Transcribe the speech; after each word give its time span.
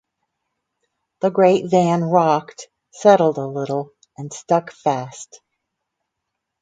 The 1.19 1.29
great 1.29 1.69
van 1.69 2.03
rocked, 2.03 2.69
settled 2.89 3.37
a 3.37 3.45
little, 3.45 3.93
and 4.17 4.33
stuck 4.33 4.71
fast. 4.71 5.41